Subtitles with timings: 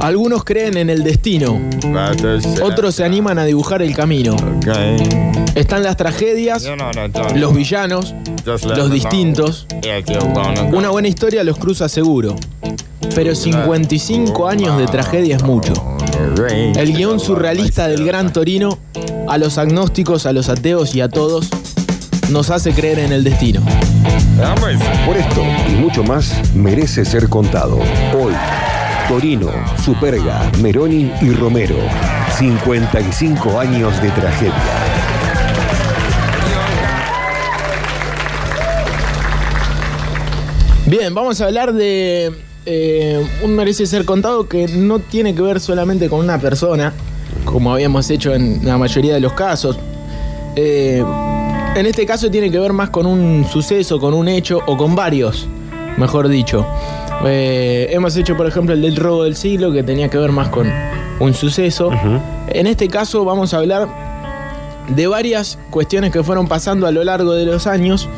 [0.00, 1.60] Algunos creen en el destino,
[2.62, 4.36] otros se animan a dibujar el camino.
[5.54, 6.68] Están las tragedias,
[7.34, 8.14] los villanos,
[8.44, 9.66] los distintos.
[10.72, 12.36] Una buena historia los cruza seguro.
[13.14, 15.72] Pero 55 años de tragedia es mucho.
[16.76, 18.78] El guion surrealista del Gran Torino,
[19.28, 21.48] a los agnósticos, a los ateos y a todos,
[22.30, 23.62] nos hace creer en el destino.
[25.06, 27.78] Por esto y mucho más merece ser contado.
[28.18, 28.32] Hoy,
[29.08, 29.50] Torino,
[29.84, 31.76] Superga, Meroni y Romero.
[32.38, 34.54] 55 años de tragedia.
[40.86, 45.60] Bien, vamos a hablar de eh, un merece ser contado que no tiene que ver
[45.60, 46.92] solamente con una persona,
[47.44, 49.78] como habíamos hecho en la mayoría de los casos.
[50.56, 51.02] Eh,
[51.74, 54.94] en este caso tiene que ver más con un suceso, con un hecho o con
[54.94, 55.48] varios,
[55.96, 56.66] mejor dicho.
[57.24, 60.48] Eh, hemos hecho, por ejemplo, el del robo del siglo, que tenía que ver más
[60.48, 60.70] con
[61.18, 61.90] un suceso.
[62.48, 63.88] En este caso vamos a hablar
[64.88, 68.08] de varias cuestiones que fueron pasando a lo largo de los años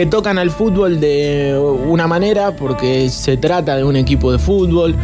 [0.00, 1.54] que tocan al fútbol de
[1.86, 4.96] una manera, porque se trata de un equipo de fútbol,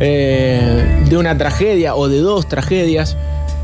[0.00, 3.14] eh, de una tragedia o de dos tragedias,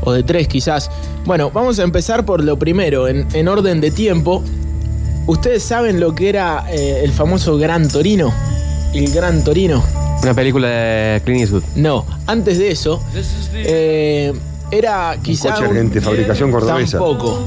[0.03, 0.91] o de tres quizás.
[1.25, 4.43] Bueno, vamos a empezar por lo primero, en, en orden de tiempo.
[5.25, 8.31] ¿Ustedes saben lo que era eh, el famoso Gran Torino?
[8.93, 9.83] El Gran Torino.
[10.21, 11.63] Una película de Clint Eastwood.
[11.77, 13.01] No, antes de eso,
[13.55, 14.33] eh,
[14.71, 15.53] era quizá.
[15.55, 16.97] coche de fabricación cordobesa.
[16.99, 17.43] Tampoco.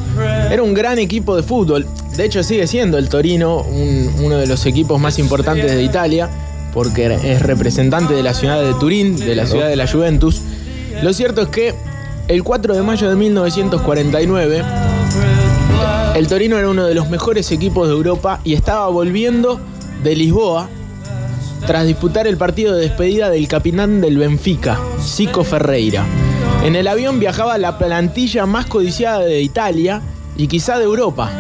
[0.51, 1.87] Era un gran equipo de fútbol.
[2.17, 6.28] De hecho, sigue siendo el Torino un- uno de los equipos más importantes de Italia,
[6.75, 10.41] porque es representante de la ciudad de Turín, de la ciudad de la Juventus.
[11.03, 11.75] Lo cierto es que
[12.28, 14.62] el 4 de mayo de 1949,
[16.15, 19.61] el Torino era uno de los mejores equipos de Europa y estaba volviendo
[20.03, 20.69] de Lisboa
[21.66, 26.05] tras disputar el partido de despedida del capitán del Benfica, Zico Ferreira.
[26.62, 30.00] En el avión viajaba la plantilla más codiciada de Italia
[30.37, 31.31] y quizá de Europa.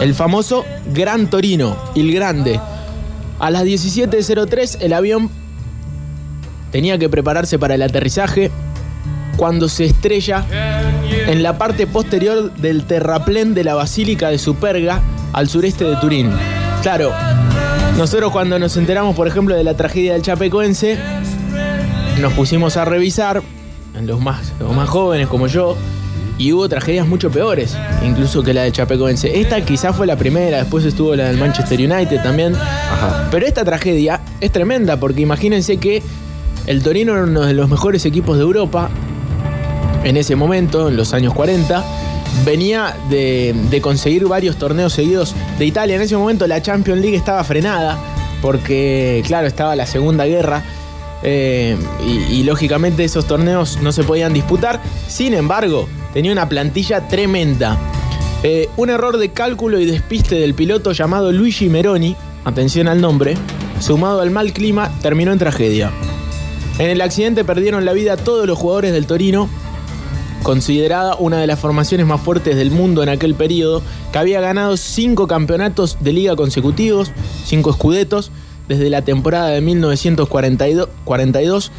[0.00, 2.60] El famoso Gran Torino, el Grande.
[3.38, 5.30] A las 17.03 el avión
[6.72, 8.50] tenía que prepararse para el aterrizaje
[9.36, 10.44] cuando se estrella
[11.28, 15.00] en la parte posterior del terraplén de la Basílica de Superga
[15.32, 16.32] al sureste de Turín.
[16.82, 17.12] Claro,
[17.96, 20.98] nosotros cuando nos enteramos, por ejemplo, de la tragedia del Chapecoense,
[22.20, 23.42] nos pusimos a revisar,
[24.06, 25.76] los más, los más jóvenes como yo,
[26.38, 29.40] y hubo tragedias mucho peores, incluso que la del Chapecoense.
[29.40, 32.54] Esta quizás fue la primera, después estuvo la del Manchester United también.
[33.30, 36.02] Pero esta tragedia es tremenda, porque imagínense que
[36.66, 38.88] el Torino era uno de los mejores equipos de Europa
[40.04, 41.84] en ese momento, en los años 40.
[42.44, 45.96] Venía de, de conseguir varios torneos seguidos de Italia.
[45.96, 47.98] En ese momento la Champions League estaba frenada
[48.40, 50.62] porque, claro, estaba la Segunda Guerra
[51.22, 51.76] eh,
[52.30, 54.80] y, lógicamente esos torneos no se podían disputar.
[55.08, 57.78] Sin embargo, tenía una plantilla tremenda.
[58.42, 62.14] Eh, un error de cálculo y despiste del piloto llamado Luigi Meroni,
[62.44, 63.36] atención al nombre,
[63.80, 65.90] sumado al mal clima, terminó en tragedia.
[66.78, 69.48] En el accidente perdieron la vida todos los jugadores del Torino,
[70.44, 74.76] considerada una de las formaciones más fuertes del mundo en aquel periodo, que había ganado
[74.76, 77.10] cinco campeonatos de liga consecutivos,
[77.44, 78.30] cinco escudetos,
[78.68, 81.72] desde la temporada de 1942 42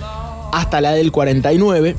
[0.52, 1.96] hasta la del 49.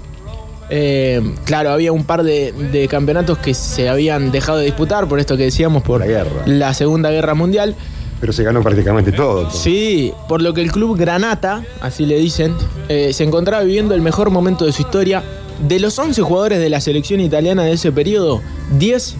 [0.72, 5.18] Eh, claro, había un par de, de, campeonatos que se habían dejado de disputar, por
[5.18, 6.42] esto que decíamos, por la, guerra.
[6.46, 7.74] la Segunda Guerra Mundial.
[8.20, 9.48] Pero se ganó prácticamente todo.
[9.48, 9.50] todo.
[9.50, 12.54] Sí, por lo que el club Granata, así le dicen,
[12.88, 15.24] eh, se encontraba viviendo el mejor momento de su historia.
[15.66, 18.40] De los 11 jugadores de la selección italiana de ese periodo,
[18.78, 19.16] 10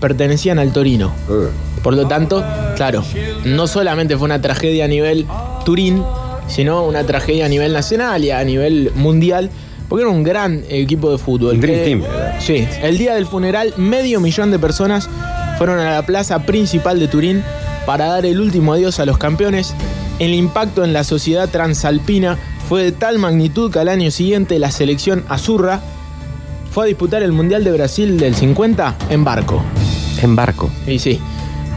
[0.00, 1.12] pertenecían al Torino.
[1.28, 1.71] Uh.
[1.82, 2.44] Por lo tanto,
[2.76, 3.04] claro,
[3.44, 5.26] no solamente fue una tragedia a nivel
[5.64, 6.02] Turín,
[6.46, 9.50] sino una tragedia a nivel nacional y a nivel mundial,
[9.88, 11.54] porque era un gran equipo de fútbol.
[11.56, 12.02] Un dream Eh, team.
[12.40, 15.08] Sí, el día del funeral, medio millón de personas
[15.58, 17.42] fueron a la plaza principal de Turín
[17.84, 19.74] para dar el último adiós a los campeones.
[20.18, 24.70] El impacto en la sociedad transalpina fue de tal magnitud que al año siguiente la
[24.70, 25.80] selección azurra
[26.70, 29.62] fue a disputar el Mundial de Brasil del 50 en barco.
[30.22, 30.70] En barco.
[30.86, 31.20] Y sí,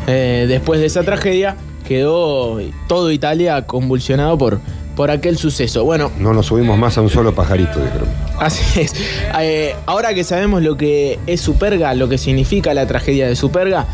[0.07, 1.55] eh, después de esa tragedia
[1.87, 4.59] quedó todo Italia convulsionado por,
[4.95, 5.83] por aquel suceso.
[5.83, 8.07] Bueno, No nos subimos más a un solo pajarito, dijeron.
[8.39, 8.93] Así es.
[9.39, 13.85] Eh, ahora que sabemos lo que es Superga, lo que significa la tragedia de Superga,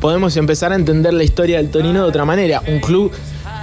[0.00, 2.62] podemos empezar a entender la historia del Torino de otra manera.
[2.66, 3.12] Un club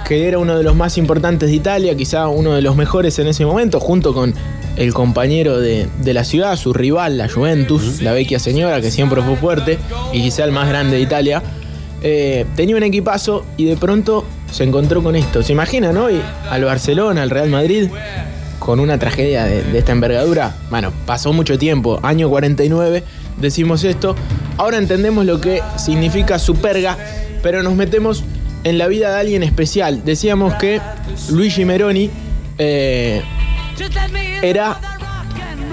[0.06, 3.28] que era uno de los más importantes de Italia, quizá uno de los mejores en
[3.28, 4.34] ese momento, junto con
[4.76, 9.22] el compañero de, de la ciudad, su rival, la Juventus, la vecchia señora, que siempre
[9.22, 9.78] fue fuerte
[10.12, 11.42] y quizá el más grande de Italia.
[12.02, 15.42] Eh, tenía un equipazo y de pronto se encontró con esto.
[15.42, 16.20] ¿Se imaginan hoy
[16.50, 17.88] al Barcelona, al Real Madrid,
[18.58, 20.56] con una tragedia de, esta envergadura?
[20.70, 23.04] Bueno, pasó mucho tiempo, año 49,
[23.38, 24.16] decimos esto.
[24.56, 26.96] Ahora entendemos lo que significa superga,
[27.42, 28.24] pero nos metemos
[28.64, 30.04] en la vida de alguien especial.
[30.04, 30.80] Decíamos que
[31.30, 32.10] Luigi Meroni
[32.58, 33.22] eh,
[34.42, 34.78] era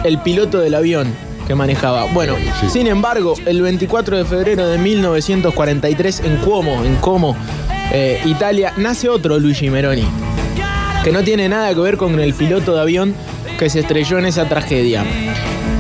[0.03, 2.05] el piloto del avión que manejaba.
[2.13, 2.35] Bueno,
[2.69, 7.35] sin embargo, el 24 de febrero de 1943 en Como, en Como,
[7.93, 10.05] eh, Italia, nace otro Luigi Meroni,
[11.03, 13.15] que no tiene nada que ver con el piloto de avión
[13.57, 15.05] que se estrelló en esa tragedia.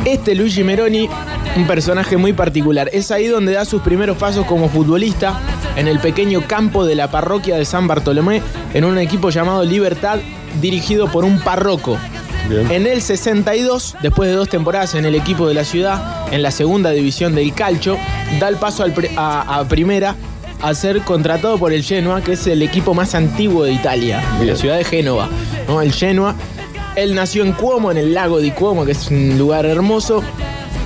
[0.05, 1.09] Este Luigi Meroni,
[1.57, 5.39] un personaje muy particular, es ahí donde da sus primeros pasos como futbolista
[5.75, 8.41] en el pequeño campo de la parroquia de San Bartolomé,
[8.73, 10.19] en un equipo llamado Libertad,
[10.61, 11.97] dirigido por un párroco.
[12.49, 12.71] Bien.
[12.71, 16.51] En el 62, después de dos temporadas en el equipo de la ciudad, en la
[16.51, 17.97] segunda división del calcio,
[18.39, 20.15] da el paso al a, a primera
[20.61, 24.55] a ser contratado por el Genoa, que es el equipo más antiguo de Italia, la
[24.55, 25.29] ciudad de Génova.
[25.67, 25.81] ¿no?
[25.81, 26.35] El Genoa.
[26.95, 30.23] Él nació en Cuomo, en el lago de Cuomo, que es un lugar hermoso,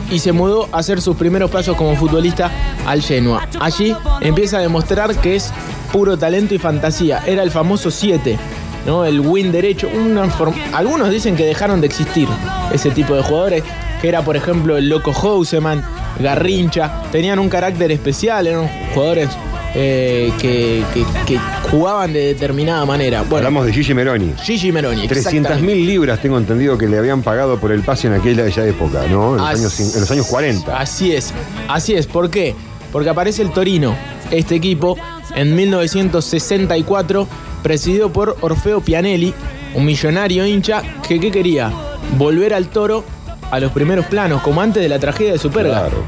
[0.09, 2.51] y se mudó a hacer sus primeros pasos como futbolista
[2.85, 3.47] al Genoa.
[3.61, 5.53] Allí empieza a demostrar que es
[5.91, 7.23] puro talento y fantasía.
[7.25, 8.37] Era el famoso 7,
[8.85, 9.05] ¿no?
[9.05, 9.89] El win derecho.
[9.93, 10.27] Una
[10.73, 12.27] Algunos dicen que dejaron de existir
[12.73, 13.63] ese tipo de jugadores,
[14.01, 15.83] que era por ejemplo el Loco Houseman,
[16.19, 17.03] Garrincha.
[17.11, 19.29] Tenían un carácter especial, eran jugadores
[19.73, 21.39] eh, que, que- que
[21.69, 23.21] jugaban de determinada manera.
[23.21, 24.33] Bueno, Hablamos de Gigi Meroni.
[24.43, 25.07] Gigi Meroni.
[25.07, 25.75] 300 exactamente.
[25.77, 29.31] mil libras tengo entendido que le habían pagado por el pase en aquella época, ¿no?
[29.31, 30.77] En los, Así- años, en los años 40.
[30.77, 31.33] Así es,
[31.69, 32.05] así es.
[32.07, 32.53] ¿Por qué?
[32.91, 33.95] Porque aparece el Torino,
[34.31, 34.97] este equipo,
[35.35, 37.27] en 1964,
[37.61, 39.33] presidido por Orfeo Pianelli,
[39.75, 41.71] un millonario hincha que ¿qué quería?
[42.17, 43.03] Volver al toro
[43.51, 45.89] a los primeros planos, como antes de la tragedia de Superga.
[45.89, 46.05] Claro.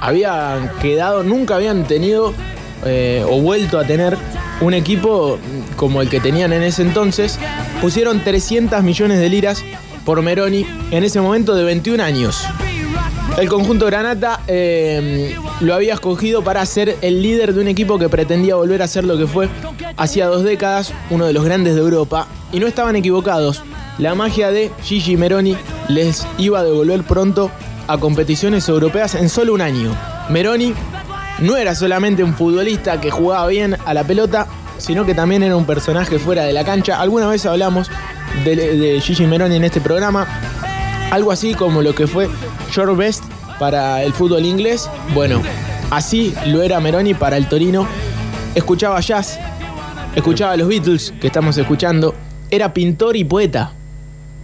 [0.00, 2.32] Habían quedado, nunca habían tenido
[2.84, 4.16] eh, o vuelto a tener
[4.60, 5.38] un equipo
[5.76, 7.38] como el que tenían en ese entonces.
[7.80, 9.62] Pusieron 300 millones de liras
[10.04, 12.46] por Meroni en ese momento de 21 años.
[13.38, 18.08] El conjunto Granata eh, lo había escogido para ser el líder de un equipo que
[18.08, 19.50] pretendía volver a ser lo que fue
[19.98, 22.28] hacía dos décadas, uno de los grandes de Europa.
[22.50, 23.62] Y no estaban equivocados.
[23.98, 25.54] La magia de Gigi Meroni
[25.88, 27.50] les iba a devolver pronto
[27.86, 29.94] a competiciones europeas en solo un año.
[30.30, 30.72] Meroni
[31.40, 34.46] no era solamente un futbolista que jugaba bien a la pelota,
[34.78, 37.00] sino que también era un personaje fuera de la cancha.
[37.00, 37.90] Alguna vez hablamos
[38.44, 40.26] de, de Gigi Meroni en este programa.
[41.10, 42.28] Algo así como lo que fue
[42.70, 43.24] George Best
[43.58, 44.88] para el fútbol inglés.
[45.14, 45.42] Bueno,
[45.90, 47.86] así lo era Meroni para el Torino.
[48.54, 49.38] Escuchaba jazz,
[50.14, 52.14] escuchaba a los Beatles que estamos escuchando.
[52.50, 53.72] Era pintor y poeta.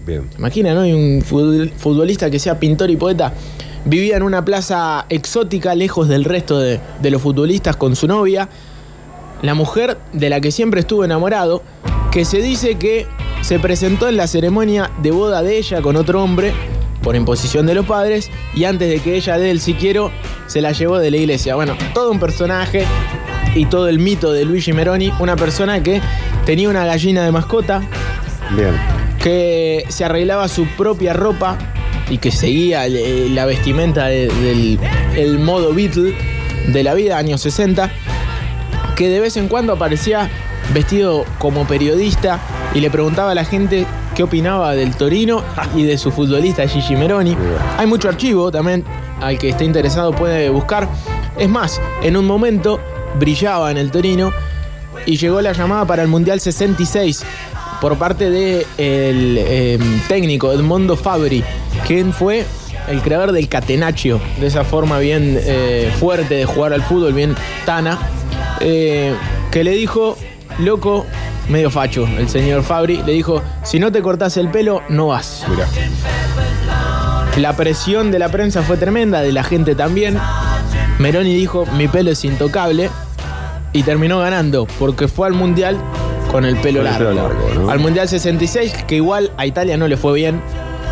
[0.06, 0.28] Bien.
[0.36, 0.80] Imagina, ¿no?
[0.80, 3.32] Un fut- futbolista que sea pintor y poeta.
[3.84, 8.48] Vivía en una plaza exótica, lejos del resto de, de los futbolistas, con su novia.
[9.42, 11.62] La mujer de la que siempre estuvo enamorado,
[12.12, 13.06] que se dice que
[13.40, 16.52] se presentó en la ceremonia de boda de ella con otro hombre,
[17.02, 20.10] por imposición de los padres, y antes de que ella dé el si quiero,
[20.46, 21.54] se la llevó de la iglesia.
[21.54, 22.84] Bueno, todo un personaje
[23.54, 26.00] y todo el mito de Luigi Meroni, una persona que
[26.46, 27.82] tenía una gallina de mascota,
[28.56, 28.74] Bien.
[29.22, 31.58] que se arreglaba su propia ropa
[32.10, 34.78] y que seguía eh, la vestimenta de- del
[35.16, 36.14] el modo Beatle
[36.68, 37.90] de la vida, años 60,
[38.96, 40.28] que de vez en cuando aparecía
[40.72, 42.40] vestido como periodista
[42.74, 45.42] y le preguntaba a la gente qué opinaba del Torino
[45.74, 47.36] y de su futbolista Gigi Meroni.
[47.78, 48.84] Hay mucho archivo también,
[49.20, 50.88] al que esté interesado puede buscar.
[51.38, 52.80] Es más, en un momento
[53.18, 54.32] brillaba en el Torino
[55.06, 57.24] y llegó la llamada para el Mundial 66
[57.80, 61.42] por parte del técnico Edmondo Fabri,
[61.86, 62.46] quien fue
[62.88, 67.34] el creador del catenaccio, de esa forma bien eh, fuerte de jugar al fútbol, bien
[67.64, 67.98] tana,
[68.60, 69.14] eh,
[69.50, 70.16] que le dijo,
[70.58, 71.06] loco,
[71.48, 75.44] medio facho, el señor Fabri, le dijo, si no te cortás el pelo, no vas.
[75.48, 75.66] Mirá.
[77.36, 80.18] La presión de la prensa fue tremenda, de la gente también.
[80.98, 82.90] Meroni dijo, mi pelo es intocable.
[83.72, 85.78] Y terminó ganando, porque fue al Mundial
[86.30, 87.08] con el pelo Con el largo.
[87.08, 87.70] pelo largo, ¿no?
[87.70, 90.42] Al Mundial 66, que igual a Italia no le fue bien.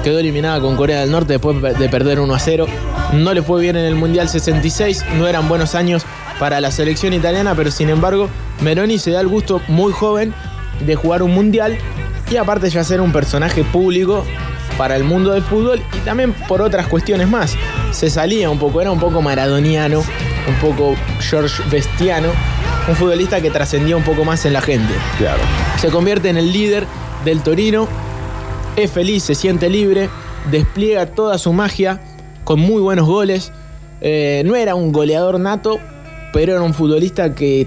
[0.03, 2.67] Quedó eliminada con Corea del Norte después de perder 1 a 0.
[3.13, 5.05] No le fue bien en el Mundial 66.
[5.19, 6.07] No eran buenos años
[6.39, 8.31] para la selección italiana, pero sin embargo,
[8.61, 10.35] Meroni se da el gusto muy joven
[10.87, 11.79] de jugar un Mundial
[12.31, 14.25] y aparte ya ser un personaje público
[14.77, 17.57] para el mundo del fútbol y también por otras cuestiones más.
[17.93, 22.29] Se salía un poco, era un poco maradoniano, un poco George Bestiano,
[22.89, 24.93] un futbolista que trascendía un poco más en la gente.
[25.19, 25.41] Claro.
[25.79, 26.87] Se convierte en el líder
[27.25, 27.89] del Torino,
[28.77, 30.09] es feliz, se siente libre,
[30.51, 32.01] despliega toda su magia
[32.45, 33.53] con muy buenos goles.
[34.01, 35.79] Eh, no era un goleador nato,
[36.33, 37.67] pero era un futbolista que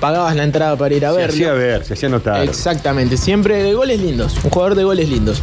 [0.00, 1.32] pagabas la entrada para ir a Se verlo.
[1.34, 2.42] hacía ver, se hacía notar.
[2.42, 5.42] Exactamente, siempre de goles lindos, un jugador de goles lindos.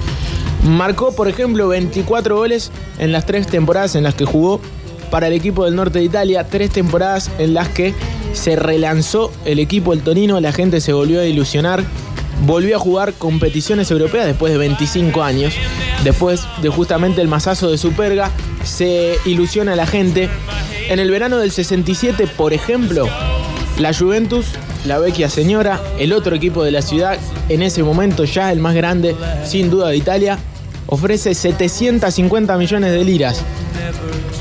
[0.64, 4.62] Marcó, por ejemplo, 24 goles en las tres temporadas en las que jugó
[5.12, 7.94] para el equipo del norte de Italia, tres temporadas en las que
[8.34, 11.84] se relanzó el equipo el Torino, la gente se volvió a ilusionar,
[12.46, 15.54] volvió a jugar competiciones europeas después de 25 años,
[16.04, 18.32] después de justamente el masazo de Superga,
[18.64, 20.30] se ilusiona la gente.
[20.90, 23.08] En el verano del 67, por ejemplo,
[23.80, 24.48] la Juventus,
[24.86, 27.18] la vecchia señora, el otro equipo de la ciudad,
[27.50, 29.16] en ese momento ya el más grande,
[29.46, 30.38] sin duda de Italia,
[30.88, 33.42] ofrece 750 millones de liras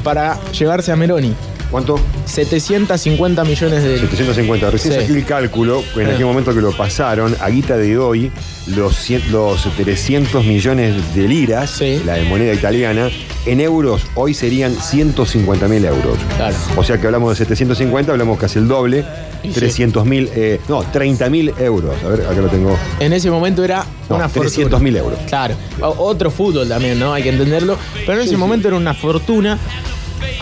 [0.02, 1.34] para llevarse a Meroni.
[1.72, 1.98] ¿Cuánto?
[2.26, 4.00] 750 millones de liras.
[4.10, 4.70] 750.
[4.70, 5.00] Recién Sí.
[5.00, 6.10] saqué el cálculo, en Ah.
[6.12, 8.30] aquel momento que lo pasaron, a guita de hoy,
[8.66, 12.00] los, cien- los 300 millones de liras, Sí.
[12.04, 13.08] la de moneda italiana,
[13.46, 16.18] en euros hoy serían 150 mil euros.
[16.36, 16.54] Claro.
[16.76, 19.04] O sea que hablamos de 750, hablamos casi el doble,
[19.42, 19.54] Y sí.
[19.54, 21.94] 300 mil, eh, no, 30 mil euros.
[22.04, 22.78] A ver, acá lo tengo.
[23.00, 24.44] En ese momento era No, una fortuna.
[24.50, 25.18] 300.000 euros.
[25.26, 25.56] Claro.
[25.80, 27.12] Otro fútbol también, ¿no?
[27.12, 27.76] Hay que entenderlo.
[28.06, 29.58] Pero en ese momento era una fortuna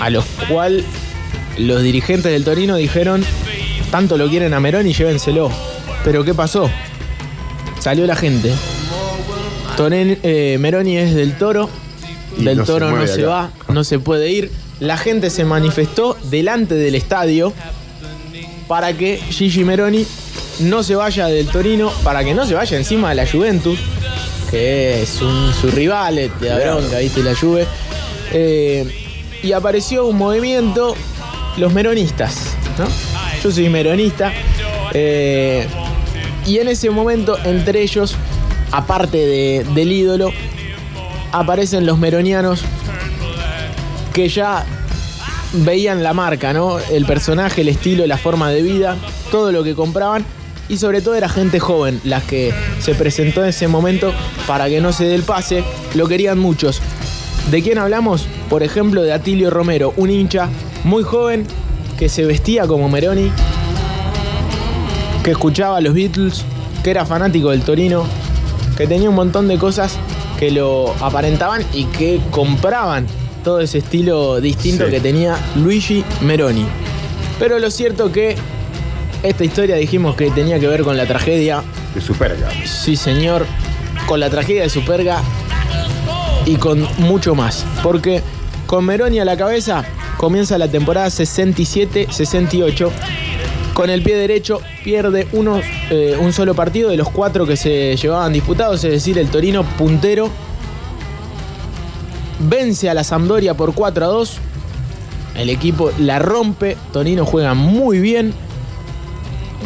[0.01, 0.85] a los cual
[1.59, 3.25] los dirigentes del Torino dijeron,
[3.90, 5.50] tanto lo quieren a Meroni, llévenselo.
[6.04, 6.71] Pero ¿qué pasó?
[7.78, 8.52] Salió la gente.
[9.78, 11.71] Eh, Meroni es del Toro.
[12.37, 13.28] Y del no se Toro no se acá.
[13.28, 14.50] va, no se puede ir.
[14.78, 17.52] La gente se manifestó delante del estadio
[18.69, 20.07] para que Gigi Meroni
[20.61, 23.78] no se vaya del Torino, para que no se vaya encima de la Juventus,
[24.50, 27.66] que es un, su rival, eh, te da bronca, viste, la Juve.
[28.33, 28.87] Eh,
[29.42, 30.95] y apareció un movimiento,
[31.57, 32.87] los meronistas, ¿no?
[33.42, 34.33] Yo soy meronista.
[34.92, 35.66] eh,
[36.47, 38.16] y en ese momento, entre ellos,
[38.73, 40.33] aparte de- del ídolo,
[41.33, 42.62] aparecen los meronianos
[44.12, 44.64] que ya
[45.52, 46.78] veían la marca, ¿no?
[46.78, 48.97] El personaje, el estilo, la forma de vida,
[49.30, 50.25] todo lo que compraban.
[50.69, 54.12] Y sobre todo era gente joven, las que se presentó en ese momento
[54.47, 55.64] para que no se dé el pase.
[55.95, 56.80] Lo querían muchos.
[57.50, 58.26] ¿De quién hablamos?
[58.49, 60.49] Por ejemplo, de Atilio Romero, un hincha
[60.85, 61.47] muy joven
[61.99, 63.31] que se vestía como Meroni,
[65.23, 66.45] que escuchaba a los Beatles,
[66.83, 68.05] que era fanático del Torino,
[68.77, 69.99] que tenía un montón de cosas
[70.39, 73.07] que lo aparentaban y que compraban
[73.45, 74.91] todo ese estilo distinto Sí.
[74.91, 76.65] que tenía Luigi Meroni.
[77.39, 78.37] Pero lo cierto que
[79.23, 81.63] esta historia dijimos que tenía que ver con la tragedia,
[81.95, 82.49] De Superga.
[82.65, 83.45] sí señor,
[84.07, 85.21] con la tragedia de Superga
[86.47, 87.67] y con mucho más.
[87.83, 88.23] Porque
[88.67, 89.85] con Meroni a la cabeza
[90.21, 92.91] comienza la temporada 67-68.
[93.73, 97.97] Con el pie derecho pierde unos, eh, un solo partido de los cuatro que se
[97.97, 100.29] llevaban disputados, es decir, el Torino puntero.
[102.39, 104.37] Vence a la Sampdoria por 4 a 2.
[105.37, 106.77] El equipo la rompe.
[106.93, 108.35] Torino juega muy bien.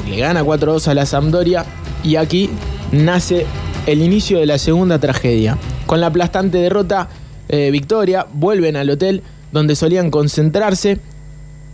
[0.09, 1.67] Le gana 4 a 2 a la Sampdoria.
[2.05, 2.49] Y aquí
[2.93, 3.45] nace
[3.87, 5.59] el inicio de la segunda tragedia.
[5.87, 7.09] Con la aplastante derrota,
[7.49, 10.99] eh, victoria, vuelven al hotel donde solían concentrarse.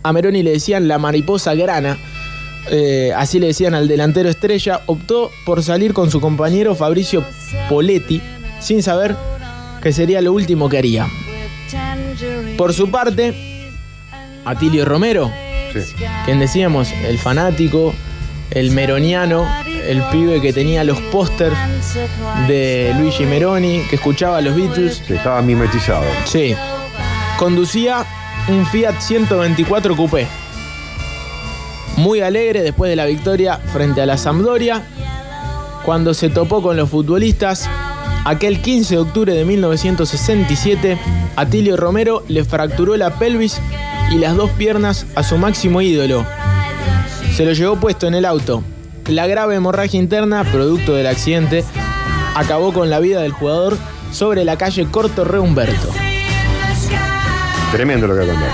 [0.03, 1.97] A Meroni le decían la mariposa grana.
[2.69, 4.81] eh, así le decían al delantero estrella.
[4.85, 7.23] Optó por salir con su compañero Fabricio
[7.67, 8.21] Poletti
[8.59, 9.15] sin saber
[9.81, 11.07] que sería lo último que haría.
[12.57, 13.33] Por su parte,
[14.45, 15.31] Atilio Romero,
[15.73, 15.79] Sí.
[16.25, 17.93] quien decíamos, el fanático,
[18.51, 19.47] el meroniano,
[19.87, 21.55] el pibe que tenía los pósters
[22.47, 24.99] de Luigi Meroni, que escuchaba a los Beatles.
[25.07, 26.03] Que estaba mimetizado.
[26.25, 26.53] Sí.
[27.41, 28.05] Conducía
[28.49, 30.27] un Fiat 124 Coupé.
[31.97, 34.83] Muy alegre después de la victoria frente a la Sampdoria.
[35.83, 37.67] Cuando se topó con los futbolistas,
[38.25, 40.99] aquel 15 de octubre de 1967,
[41.35, 43.59] Atilio Romero le fracturó la pelvis
[44.11, 46.23] y las dos piernas a su máximo ídolo.
[47.35, 48.61] Se lo llevó puesto en el auto.
[49.07, 51.65] La grave hemorragia interna, producto del accidente,
[52.35, 53.79] acabó con la vida del jugador
[54.11, 56.00] sobre la calle Corto Re Humberto.
[57.71, 58.51] Tremendo lo que voy a contar.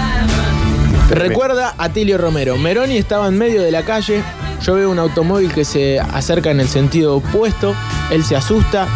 [1.07, 1.29] Tremendo.
[1.29, 2.57] Recuerda a Tilio Romero.
[2.57, 4.21] Meroni estaba en medio de la calle.
[4.61, 7.75] Yo veo un automóvil que se acerca en el sentido opuesto.
[8.11, 8.87] Él se asusta,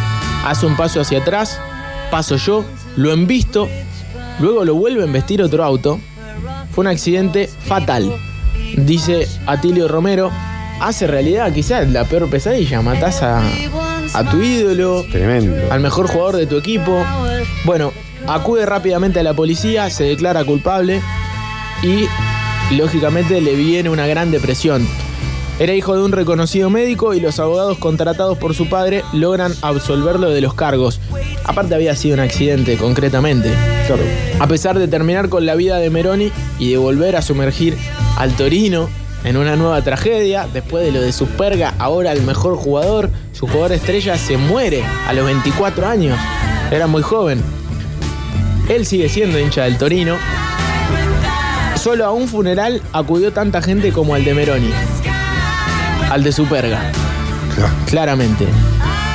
[0.46, 1.60] hace un paso hacia atrás.
[2.10, 2.66] Paso yo,
[2.98, 3.70] lo embisto.
[4.40, 6.00] Luego lo vuelve a embestir otro auto.
[6.74, 8.14] Fue un accidente fatal.
[8.76, 10.32] Dice Atilio Romero.
[10.80, 12.82] Hace realidad quizás la peor pesadilla.
[12.82, 13.42] Matás a,
[14.14, 15.72] a tu ídolo, Tremendo.
[15.72, 17.06] al mejor jugador de tu equipo.
[17.66, 17.94] Bueno,
[18.28, 21.02] acude rápidamente a la policía, se declara culpable
[21.84, 22.08] y
[22.76, 24.88] lógicamente le viene una gran depresión.
[25.60, 30.30] Era hijo de un reconocido médico y los abogados contratados por su padre logran absolverlo
[30.32, 31.00] de los cargos.
[31.44, 33.54] Aparte había sido un accidente, concretamente.
[33.86, 34.02] Claro.
[34.40, 37.78] A pesar de terminar con la vida de Meroni y de volver a sumergir
[38.18, 38.90] al Torino
[39.24, 43.74] en una nueva tragedia, después de lo de Superga, ahora el mejor jugador, su jugador
[43.74, 46.18] estrella se muere a los 24 años.
[46.72, 47.44] Era muy joven.
[48.70, 50.18] Él sigue siendo hincha del Torino.
[51.76, 54.72] Solo a un funeral acudió tanta gente como al de Meroni.
[56.10, 56.92] Al de Superga.
[57.56, 57.74] Claro.
[57.88, 58.46] Claramente.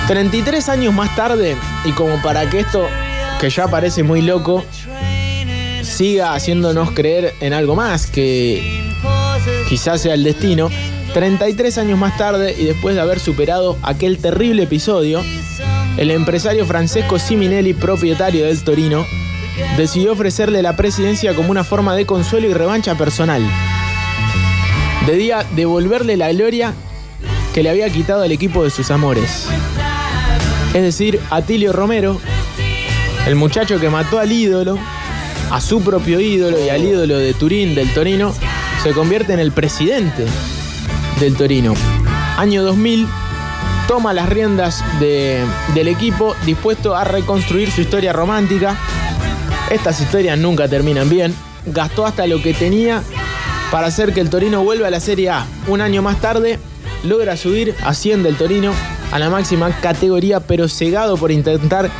[0.08, 2.86] 33 años más tarde, y como para que esto,
[3.40, 4.64] que ya parece muy loco,
[5.82, 8.84] siga haciéndonos creer en algo más, que
[9.68, 10.70] quizás sea el destino,
[11.12, 15.24] 33 años más tarde y después de haber superado aquel terrible episodio,
[15.96, 19.06] el empresario Francesco Siminelli, propietario del Torino,
[19.76, 23.42] decidió ofrecerle la presidencia como una forma de consuelo y revancha personal.
[25.06, 26.72] Debía devolverle la gloria
[27.54, 29.46] que le había quitado al equipo de sus amores.
[30.74, 32.20] Es decir, Atilio Romero,
[33.26, 34.78] el muchacho que mató al ídolo,
[35.50, 38.34] a su propio ídolo y al ídolo de Turín, del Torino,
[38.82, 40.26] se convierte en el presidente
[41.20, 41.74] del Torino.
[42.36, 43.06] Año 2000,
[43.88, 45.44] toma las riendas de-
[45.74, 48.76] del equipo dispuesto a reconstruir su historia romántica.
[49.70, 51.34] Estas historias nunca terminan bien.
[51.66, 53.02] Gastó hasta lo que tenía
[53.70, 55.46] para hacer que el Torino vuelva a la Serie A.
[55.66, 56.58] Un año más tarde,
[57.02, 58.72] logra subir, asciende el Torino
[59.10, 61.90] a la máxima categoría, pero cegado por intentar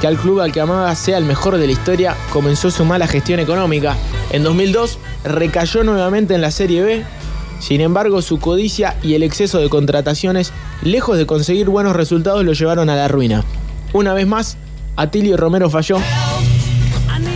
[0.00, 3.06] que al club al que amaba sea el mejor de la historia, comenzó su mala
[3.06, 3.96] gestión económica.
[4.30, 7.04] En 2002 recayó nuevamente en la Serie B.
[7.58, 12.52] Sin embargo, su codicia y el exceso de contrataciones, lejos de conseguir buenos resultados, lo
[12.52, 13.44] llevaron a la ruina.
[13.92, 14.58] Una vez más,
[14.96, 15.98] Atilio Romero falló.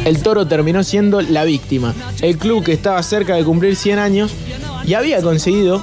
[0.04, 1.94] El toro terminó siendo la víctima.
[2.20, 4.32] El club que estaba cerca de cumplir 100 años
[4.84, 5.82] y había conseguido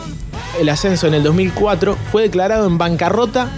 [0.59, 3.49] el ascenso en el 2004 fue declarado en bancarrota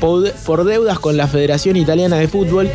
[0.00, 2.68] por deudas con la Federación Italiana de Fútbol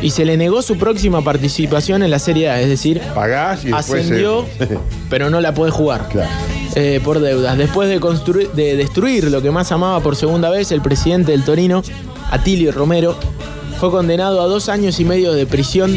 [0.00, 3.72] y se le negó su próxima participación en la Serie A, es decir, Pagás y
[3.72, 4.04] después.
[4.04, 4.46] ascendió,
[5.10, 6.30] pero no la puede jugar claro.
[6.74, 7.58] eh, por deudas.
[7.58, 11.44] Después de, construir, de destruir lo que más amaba por segunda vez, el presidente del
[11.44, 11.82] Torino,
[12.30, 13.16] Atilio Romero,
[13.78, 15.94] fue condenado a dos años y medio de prisión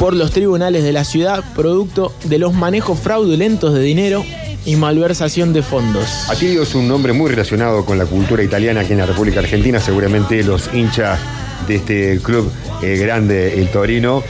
[0.00, 4.24] por los tribunales de la ciudad, producto de los manejos fraudulentos de dinero
[4.64, 6.08] y malversación de fondos.
[6.30, 9.78] Atilio es un nombre muy relacionado con la cultura italiana aquí en la República Argentina.
[9.78, 11.20] Seguramente los hinchas
[11.68, 12.50] de este club
[12.82, 14.22] eh, grande, el Torino,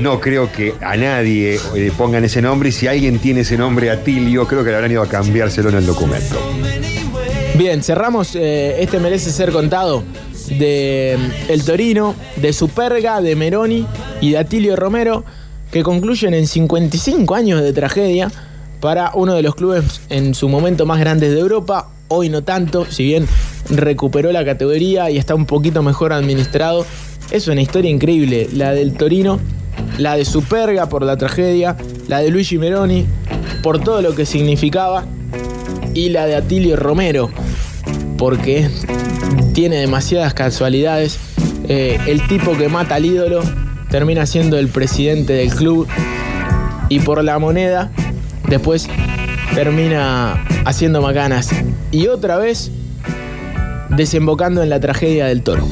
[0.00, 2.70] no creo que a nadie eh, pongan ese nombre.
[2.70, 5.76] Y si alguien tiene ese nombre, Atilio, creo que le habrán ido a cambiárselo en
[5.76, 6.36] el documento.
[7.54, 10.02] Bien, cerramos eh, este merece ser contado
[10.58, 13.86] de mm, El Torino, de Superga, de Meroni
[14.24, 15.22] y de Atilio Romero,
[15.70, 18.32] que concluyen en 55 años de tragedia
[18.80, 21.90] para uno de los clubes en su momento más grandes de Europa.
[22.08, 23.28] Hoy no tanto, si bien
[23.68, 26.86] recuperó la categoría y está un poquito mejor administrado.
[27.30, 29.40] Es una historia increíble, la del Torino,
[29.98, 31.76] la de Superga por la tragedia,
[32.08, 33.04] la de Luigi Meroni
[33.62, 35.04] por todo lo que significaba
[35.92, 37.28] y la de Atilio Romero,
[38.16, 38.70] porque
[39.52, 41.18] tiene demasiadas casualidades.
[41.68, 43.42] Eh, el tipo que mata al ídolo
[43.94, 45.86] termina siendo el presidente del club
[46.88, 47.92] y por la moneda
[48.48, 48.88] después
[49.54, 51.50] termina haciendo macanas
[51.92, 52.72] y otra vez
[53.90, 55.64] desembocando en la tragedia del toro.